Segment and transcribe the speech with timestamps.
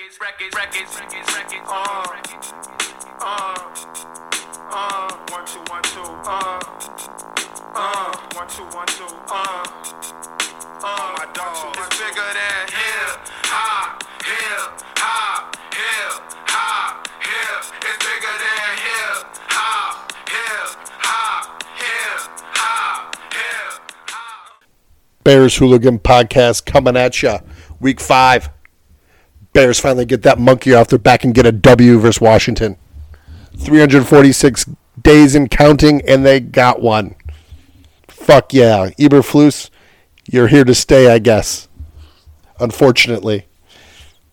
[0.00, 1.66] records, records, records, records, records.
[1.68, 2.00] Uh,
[3.20, 3.68] uh,
[4.72, 6.00] uh, one, two, one, two.
[6.00, 6.60] Uh,
[7.74, 9.04] uh, one, two, one, two.
[9.04, 9.64] Uh,
[10.82, 17.64] uh, my dog is bigger than hip hop, hip hop, hip hop, hip.
[17.82, 24.64] It's bigger than hip hop, hip hop, hip hop, hip hop.
[25.24, 27.36] Bears Hooligan Podcast coming at you.
[27.80, 28.48] Week five.
[29.52, 32.76] Bears finally get that monkey off their back and get a W versus Washington.
[33.58, 34.66] 346
[35.00, 37.16] days in counting, and they got one.
[38.08, 38.90] Fuck yeah.
[38.98, 39.70] Eberflus,
[40.30, 41.68] you're here to stay, I guess.
[42.58, 43.46] Unfortunately.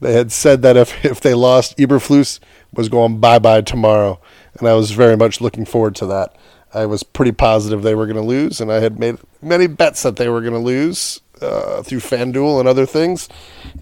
[0.00, 2.40] They had said that if, if they lost, Eberflus
[2.72, 4.20] was going bye bye tomorrow.
[4.58, 6.36] And I was very much looking forward to that.
[6.74, 10.02] I was pretty positive they were going to lose, and I had made many bets
[10.02, 13.28] that they were going to lose uh, through FanDuel and other things,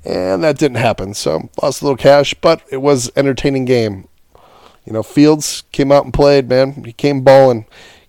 [0.05, 1.15] and that didn't happen.
[1.15, 4.09] So lost a little cash, but it was entertaining game.
[4.85, 6.85] You know, Fields came out and played, man.
[6.85, 7.67] He came balling.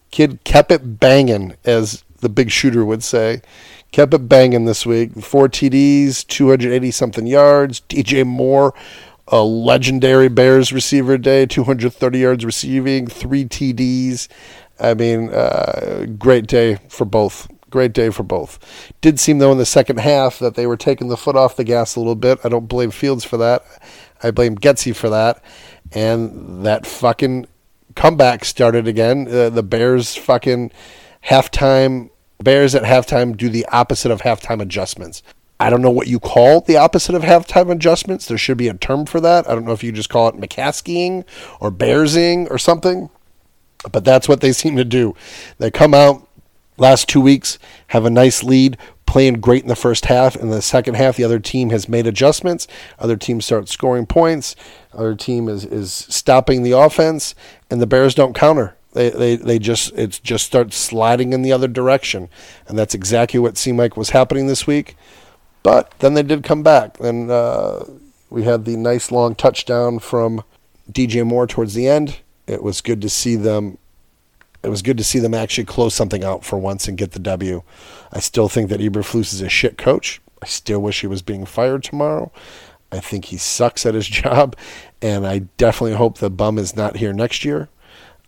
[0.10, 3.42] Kid kept it banging, as the big shooter would say.
[3.92, 5.14] Kept it banging this week.
[5.22, 7.82] Four TDs, 280 something yards.
[7.90, 8.74] DJ Moore,
[9.28, 14.28] a legendary Bears receiver day, 230 yards receiving, three TDs.
[14.80, 17.48] I mean, uh, great day for both.
[17.72, 18.60] Great day for both.
[19.02, 21.64] Did seem though in the second half that they were taking the foot off the
[21.64, 22.40] gas a little bit.
[22.44, 23.64] I don't blame Fields for that.
[24.22, 25.42] I blame Getsy for that.
[25.94, 27.48] And that fucking
[27.96, 29.28] comeback started again.
[29.28, 30.72] Uh, the Bears fucking
[31.26, 32.10] halftime.
[32.44, 35.24] Bears at halftime do the opposite of halftime adjustments.
[35.60, 38.26] I don't know what you call the opposite of halftime adjustments.
[38.26, 39.48] There should be a term for that.
[39.48, 41.24] I don't know if you just call it McCaskeying
[41.60, 43.10] or Bearsing or something.
[43.92, 45.16] But that's what they seem to do.
[45.58, 46.28] They come out
[46.78, 50.36] last two weeks, have a nice lead, playing great in the first half.
[50.36, 52.68] In the second half, the other team has made adjustments.
[52.98, 54.56] Other teams start scoring points.
[54.94, 57.36] Other team is, is stopping the offense,
[57.70, 58.76] and the Bears don't counter.
[58.94, 62.30] They, they, they just it just starts sliding in the other direction,
[62.68, 64.96] and that's exactly what seemed like was happening this week.
[65.64, 67.84] But then they did come back, and uh,
[68.30, 70.44] we had the nice long touchdown from
[70.92, 72.20] DJ Moore towards the end.
[72.48, 73.78] It was good to see them
[74.64, 77.20] it was good to see them actually close something out for once and get the
[77.20, 77.64] W.
[78.12, 80.22] I still think that Eberflus is a shit coach.
[80.42, 82.32] I still wish he was being fired tomorrow.
[82.92, 84.56] I think he sucks at his job,
[85.02, 87.70] and I definitely hope the bum is not here next year.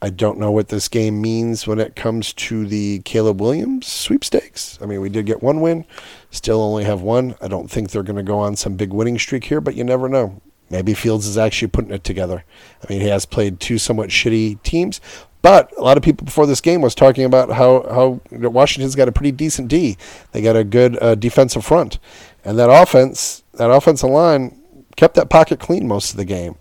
[0.01, 4.77] I don't know what this game means when it comes to the Caleb Williams sweepstakes.
[4.81, 5.85] I mean, we did get one win,
[6.29, 7.35] still only have one.
[7.39, 9.85] I don't think they're going to go on some big winning streak here, but you
[9.85, 10.41] never know.
[10.73, 12.43] Maybe Fields is actually putting it together.
[12.81, 14.99] I mean, he has played two somewhat shitty teams,
[15.43, 19.07] but a lot of people before this game was talking about how how Washington's got
[19.07, 19.97] a pretty decent D.
[20.31, 21.99] They got a good uh, defensive front,
[22.43, 24.59] and that offense, that offensive line,
[24.95, 26.55] kept that pocket clean most of the game.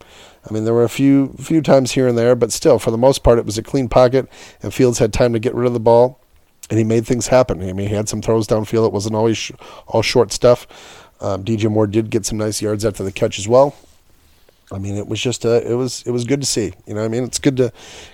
[0.44, 2.98] I mean, there were a few few times here and there, but still, for the
[2.98, 4.28] most part, it was a clean pocket,
[4.62, 6.20] and Fields had time to get rid of the ball,
[6.68, 7.66] and he made things happen.
[7.66, 8.86] I mean, he had some throws downfield.
[8.86, 9.52] It wasn't always sh-
[9.86, 11.08] all short stuff.
[11.18, 13.74] Um, DJ Moore did get some nice yards after the catch as well.
[14.72, 16.72] I mean, it was just a, it was it was good to see.
[16.86, 17.72] You know, I mean, it's good to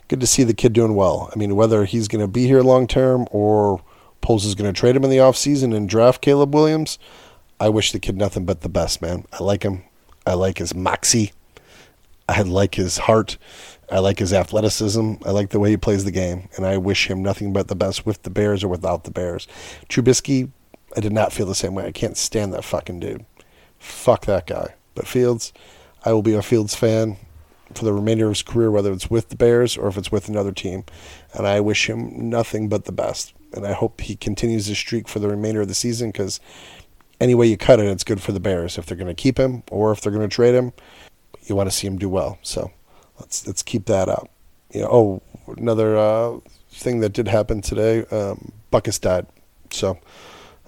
[0.08, 1.30] good to see the kid doing well.
[1.34, 3.82] I mean, whether he's going to be here long term or
[4.20, 6.98] Poles is going to trade him in the offseason and draft Caleb Williams,
[7.60, 9.24] I wish the kid nothing but the best, man.
[9.32, 9.84] I like him.
[10.26, 11.32] I like his moxie.
[12.28, 13.38] I like his heart.
[13.90, 15.14] I like his athleticism.
[15.24, 17.74] I like the way he plays the game, and I wish him nothing but the
[17.74, 19.48] best with the Bears or without the Bears.
[19.88, 20.50] Trubisky,
[20.94, 21.86] I did not feel the same way.
[21.86, 23.24] I can't stand that fucking dude.
[23.78, 24.74] Fuck that guy.
[24.94, 25.54] But Fields,
[26.04, 27.16] I will be a Fields fan
[27.74, 30.28] for the remainder of his career, whether it's with the Bears or if it's with
[30.28, 30.84] another team.
[31.34, 33.34] And I wish him nothing but the best.
[33.52, 36.40] And I hope he continues his streak for the remainder of the season because
[37.20, 38.78] any way you cut it, it's good for the Bears.
[38.78, 40.72] If they're going to keep him or if they're going to trade him,
[41.44, 42.38] you want to see him do well.
[42.42, 42.70] So
[43.18, 44.28] let's let's keep that up.
[44.72, 45.22] You know, oh,
[45.56, 46.38] another uh,
[46.70, 49.26] thing that did happen today, um, Butkus died.
[49.70, 49.98] So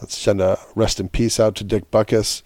[0.00, 2.42] let's send a rest in peace out to Dick Butkus,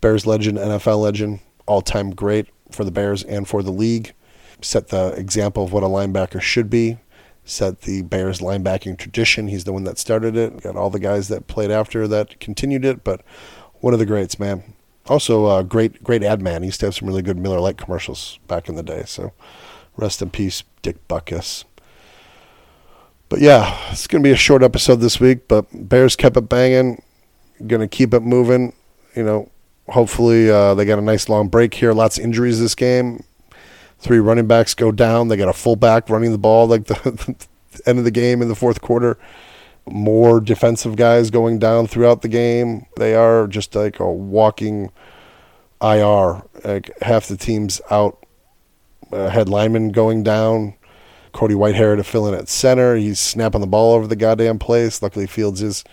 [0.00, 4.14] Bears legend, NFL legend all time great for the Bears and for the league.
[4.60, 6.98] Set the example of what a linebacker should be.
[7.44, 9.48] Set the Bears linebacking tradition.
[9.48, 10.62] He's the one that started it.
[10.62, 13.22] Got all the guys that played after that continued it, but
[13.80, 14.74] one of the greats, man.
[15.06, 16.62] Also, a great, great ad man.
[16.62, 19.04] He used to have some really good Miller Lite commercials back in the day.
[19.06, 19.32] So,
[19.96, 21.64] rest in peace, Dick Butkus.
[23.28, 26.48] But yeah, it's going to be a short episode this week, but Bears kept it
[26.48, 27.02] banging.
[27.64, 28.72] Going to keep it moving.
[29.14, 29.50] You know,
[29.88, 31.92] hopefully uh, they got a nice long break here.
[31.92, 33.24] Lots of injuries this game.
[33.98, 35.28] Three running backs go down.
[35.28, 37.36] They got a fullback running the ball like the,
[37.72, 39.18] the end of the game in the fourth quarter.
[39.88, 42.86] More defensive guys going down throughout the game.
[42.96, 44.90] They are just like a walking
[45.80, 46.42] IR.
[46.64, 48.24] Like half the team's out.
[49.12, 50.74] Uh, had Lyman going down.
[51.32, 52.96] Cody Whitehair to fill in at center.
[52.96, 55.02] He's snapping the ball over the goddamn place.
[55.02, 55.84] Luckily, Fields is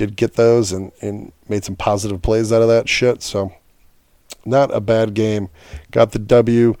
[0.00, 3.22] did get those and, and made some positive plays out of that shit.
[3.22, 3.52] So,
[4.46, 5.50] not a bad game.
[5.90, 6.74] Got the W.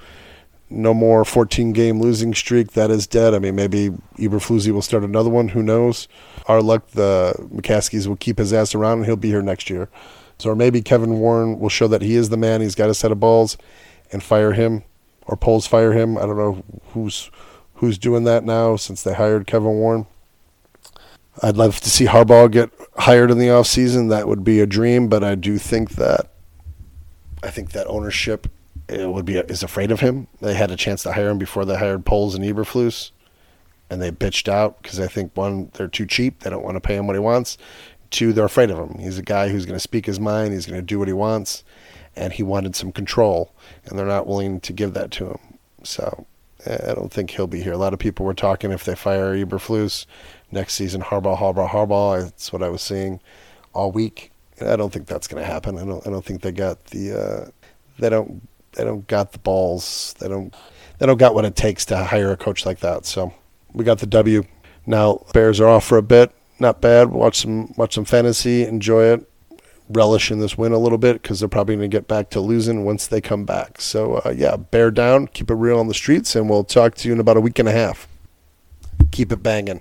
[0.70, 2.72] No more 14 game losing streak.
[2.72, 3.34] That is dead.
[3.34, 5.48] I mean, maybe Eberflus will start another one.
[5.48, 6.08] Who knows?
[6.46, 9.90] Our luck, the McCaskeys will keep his ass around and he'll be here next year.
[10.38, 12.62] So, or maybe Kevin Warren will show that he is the man.
[12.62, 13.58] He's got a set of balls
[14.10, 14.84] and fire him
[15.26, 16.16] or Poles fire him.
[16.16, 16.64] I don't know
[16.94, 17.30] who's
[17.74, 20.06] who's doing that now since they hired Kevin Warren.
[21.42, 24.10] I'd love to see Harbaugh get hired in the offseason.
[24.10, 26.30] That would be a dream, but I do think that
[27.42, 28.48] I think that ownership
[28.88, 30.26] eh, would be is afraid of him.
[30.40, 33.10] They had a chance to hire him before they hired Poles and Eberflus,
[33.88, 36.40] and they bitched out because I think one they're too cheap.
[36.40, 37.56] They don't want to pay him what he wants.
[38.10, 38.98] Two, they're afraid of him.
[38.98, 40.52] He's a guy who's going to speak his mind.
[40.52, 41.64] He's going to do what he wants,
[42.16, 43.54] and he wanted some control,
[43.86, 45.38] and they're not willing to give that to him.
[45.84, 46.26] So
[46.66, 47.72] eh, I don't think he'll be here.
[47.72, 50.04] A lot of people were talking if they fire Eberflus
[50.52, 52.22] next season, Harbaugh, Harbaugh, Harbaugh.
[52.22, 53.20] That's what I was seeing
[53.72, 54.32] all week.
[54.60, 55.78] I don't think that's going to happen.
[55.78, 56.06] I don't.
[56.06, 57.18] I don't think they got the.
[57.18, 57.50] Uh,
[57.98, 58.46] they don't.
[58.72, 60.14] They don't got the balls.
[60.18, 60.54] They don't.
[60.98, 63.06] They don't got what it takes to hire a coach like that.
[63.06, 63.32] So
[63.72, 64.44] we got the W.
[64.86, 66.32] Now Bears are off for a bit.
[66.58, 67.10] Not bad.
[67.10, 67.72] Watch some.
[67.76, 68.64] Watch some fantasy.
[68.64, 69.26] Enjoy it.
[69.88, 72.40] Relish in this win a little bit because they're probably going to get back to
[72.40, 73.80] losing once they come back.
[73.80, 75.26] So uh, yeah, bear down.
[75.28, 77.58] Keep it real on the streets, and we'll talk to you in about a week
[77.58, 78.06] and a half.
[79.10, 79.80] Keep it banging.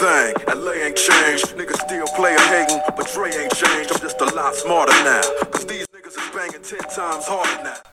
[0.00, 0.34] Thing.
[0.48, 1.56] LA ain't changed.
[1.56, 3.92] Niggas still play a hating, but Dre ain't changed.
[3.92, 5.20] I'm just a lot smarter now.
[5.52, 7.80] Cause these niggas is banging ten times harder now.